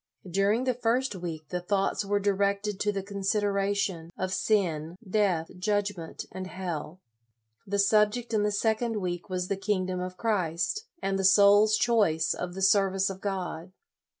During 0.27 0.63
the 0.63 0.73
first 0.73 1.13
week 1.15 1.49
the 1.49 1.61
thoughts 1.61 2.03
were 2.03 2.19
directed 2.19 2.79
to 2.79 2.91
the 2.91 3.03
consideration 3.03 4.09
of 4.17 4.33
sin, 4.33 4.95
death, 5.07 5.51
judgment, 5.59 6.25
and 6.31 6.47
hell. 6.47 6.99
The 7.67 7.77
subject 7.77 8.33
in 8.33 8.41
the 8.41 8.51
second 8.51 8.99
week 8.99 9.29
was 9.29 9.47
the 9.47 9.57
Kingdom 9.57 9.99
of 9.99 10.17
Christ, 10.17 10.87
and 11.03 11.19
the 11.19 11.23
soul's 11.23 11.77
choice 11.77 12.33
of 12.33 12.55
the 12.55 12.63
service 12.63 13.11
of 13.11 13.21
God. 13.21 13.73